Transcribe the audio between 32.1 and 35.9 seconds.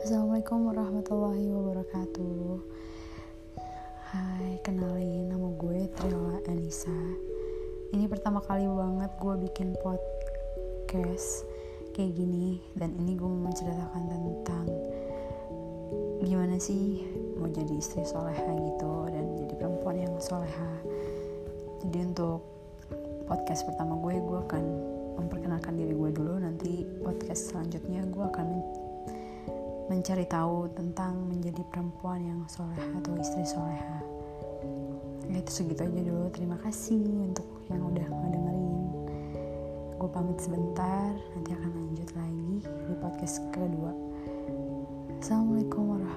yang soleha atau istri soleha. Ya itu segitu